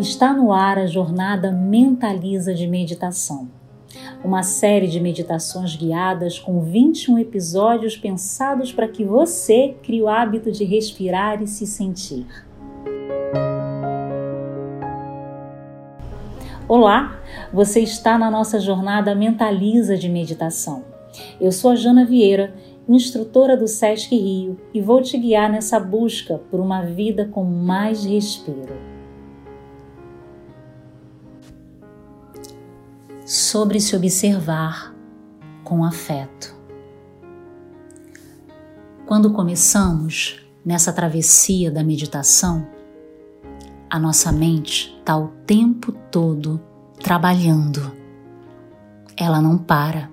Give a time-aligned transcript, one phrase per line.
[0.00, 3.50] Está no ar a jornada Mentaliza de Meditação,
[4.24, 10.50] uma série de meditações guiadas com 21 episódios pensados para que você crie o hábito
[10.50, 12.26] de respirar e se sentir.
[16.66, 17.20] Olá,
[17.52, 20.82] você está na nossa jornada Mentaliza de Meditação.
[21.38, 22.54] Eu sou a Jana Vieira,
[22.88, 28.06] instrutora do SESC Rio, e vou te guiar nessa busca por uma vida com mais
[28.06, 28.89] respiro.
[33.32, 34.92] Sobre se observar
[35.62, 36.52] com afeto.
[39.06, 42.66] Quando começamos nessa travessia da meditação,
[43.88, 46.60] a nossa mente está o tempo todo
[46.98, 47.92] trabalhando.
[49.16, 50.10] Ela não para.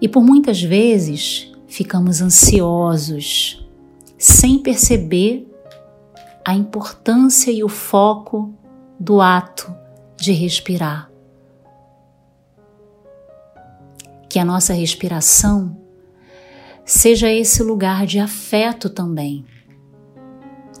[0.00, 3.68] E por muitas vezes ficamos ansiosos,
[4.16, 5.52] sem perceber
[6.44, 8.54] a importância e o foco
[8.96, 9.74] do ato
[10.16, 11.15] de respirar.
[14.36, 15.74] Que a nossa respiração
[16.84, 19.46] seja esse lugar de afeto também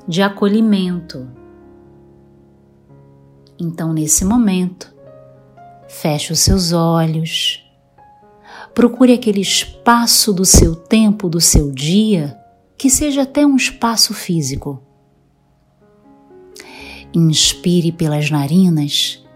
[0.06, 1.26] de acolhimento.
[3.58, 4.94] Então, nesse momento,
[5.88, 7.66] feche os seus olhos,
[8.74, 12.38] procure aquele espaço do seu tempo, do seu dia,
[12.76, 14.82] que seja até um espaço físico.
[17.14, 19.26] Inspire pelas narinas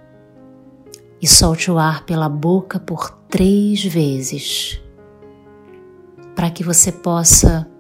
[1.23, 4.81] e solte o ar pela boca por três vezes,
[6.35, 7.71] para que você possa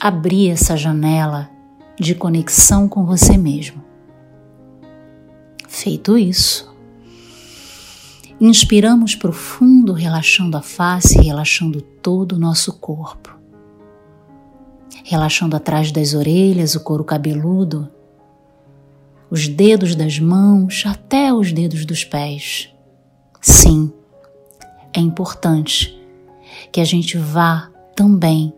[0.00, 1.48] abrir essa janela
[1.98, 3.82] de conexão com você mesmo.
[5.68, 6.74] Feito isso,
[8.40, 13.36] inspiramos profundo, relaxando a face, relaxando todo o nosso corpo.
[15.04, 17.88] Relaxando atrás das orelhas, o couro cabeludo,
[19.30, 22.74] os dedos das mãos, até os dedos dos pés.
[23.40, 23.92] Sim,
[24.96, 25.94] é importante
[26.72, 28.54] que a gente vá também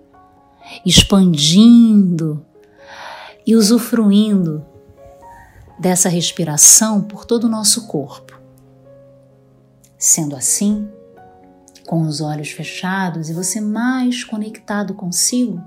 [0.86, 2.46] expandindo
[3.44, 4.64] e usufruindo
[5.80, 8.38] dessa respiração por todo o nosso corpo.
[9.98, 10.88] Sendo assim,
[11.84, 15.60] com os olhos fechados e você mais conectado consigo,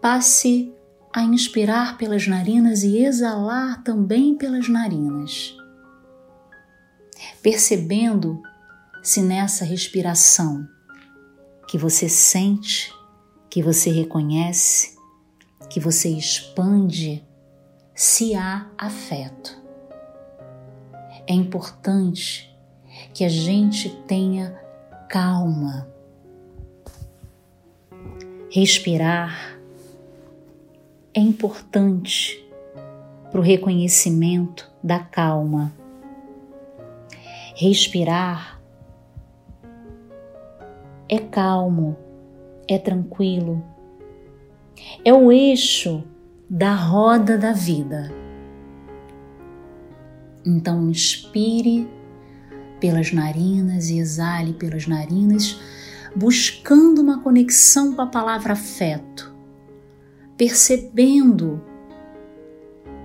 [0.00, 0.72] passe
[1.12, 5.56] a inspirar pelas narinas e exalar também pelas narinas,
[7.42, 8.40] percebendo
[9.04, 10.66] se nessa respiração
[11.68, 12.90] que você sente,
[13.50, 14.96] que você reconhece,
[15.68, 17.22] que você expande
[17.94, 19.62] se há afeto.
[21.26, 22.50] É importante
[23.12, 24.58] que a gente tenha
[25.10, 25.86] calma.
[28.50, 29.60] Respirar
[31.12, 32.42] é importante
[33.30, 35.74] para o reconhecimento da calma.
[37.54, 38.53] Respirar
[41.08, 41.96] é calmo,
[42.68, 43.62] é tranquilo
[45.04, 46.04] é o eixo
[46.48, 48.10] da roda da vida.
[50.44, 51.88] Então, inspire
[52.80, 55.58] pelas narinas e exale pelas narinas,
[56.14, 59.34] buscando uma conexão com a palavra afeto,
[60.36, 61.62] percebendo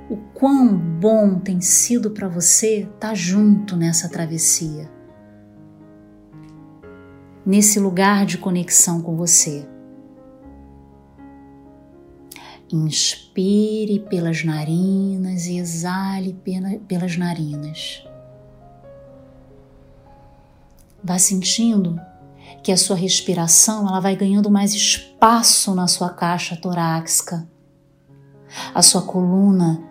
[0.09, 4.89] o quão bom tem sido para você estar tá junto nessa travessia,
[7.49, 9.67] nesse lugar de conexão com você.
[12.71, 16.39] Inspire pelas narinas e exale
[16.88, 18.07] pelas narinas.
[21.03, 21.99] Vá sentindo
[22.61, 27.49] que a sua respiração ela vai ganhando mais espaço na sua caixa torácica.
[28.75, 29.83] A sua coluna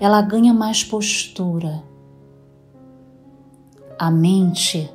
[0.00, 1.84] ela ganha mais postura.
[3.98, 4.90] A mente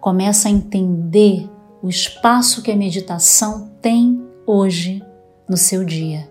[0.00, 1.48] começa a entender
[1.82, 5.02] o espaço que a meditação tem hoje
[5.48, 6.28] no seu dia.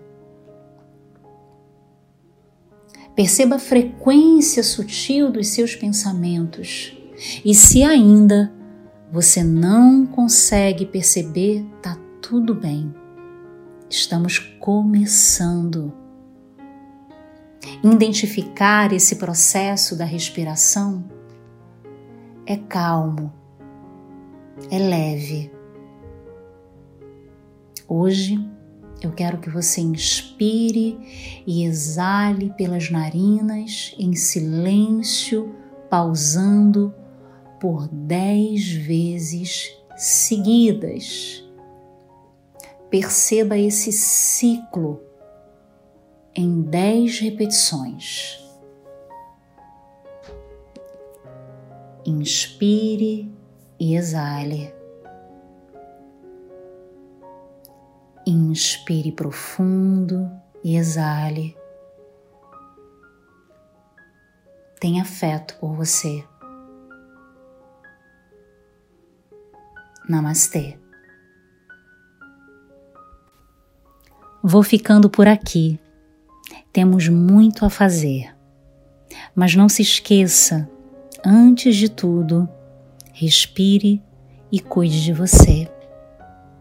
[3.14, 6.96] Perceba a frequência sutil dos seus pensamentos.
[7.44, 8.52] E se ainda
[9.10, 12.94] você não consegue perceber, tá tudo bem.
[13.90, 15.92] Estamos começando.
[17.82, 21.04] Identificar esse processo da respiração
[22.46, 23.32] é calmo,
[24.70, 25.50] é leve.
[27.86, 28.38] Hoje
[29.00, 30.98] eu quero que você inspire
[31.46, 35.54] e exale pelas narinas em silêncio,
[35.88, 36.92] pausando
[37.60, 41.44] por dez vezes seguidas.
[42.90, 45.00] Perceba esse ciclo
[46.34, 48.44] em dez repetições.
[52.04, 53.37] Inspire
[53.78, 54.74] e exale.
[58.26, 60.30] Inspire profundo
[60.62, 61.56] e exale.
[64.80, 66.24] Tenha afeto por você.
[70.08, 70.78] Namastê.
[74.42, 75.78] Vou ficando por aqui.
[76.72, 78.34] Temos muito a fazer.
[79.34, 80.68] Mas não se esqueça,
[81.24, 82.48] antes de tudo,
[83.20, 84.00] respire
[84.52, 85.68] e cuide de você.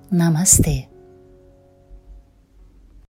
[0.10, 0.87] Namastê.